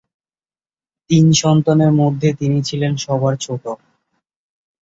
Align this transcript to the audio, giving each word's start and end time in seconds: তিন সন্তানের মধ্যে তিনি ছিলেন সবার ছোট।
তিন 1.09 1.25
সন্তানের 1.41 1.91
মধ্যে 1.91 2.29
তিনি 2.33 2.57
ছিলেন 2.63 2.93
সবার 2.97 3.33
ছোট। 3.37 3.63